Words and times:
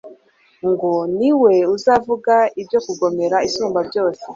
ngo: 0.69 0.91
«Ni 1.17 1.31
we 1.41 1.53
uzavuga 1.75 2.35
ibyo 2.61 2.79
kugomera 2.85 3.37
Isumba 3.47 3.79
byose. 3.89 4.25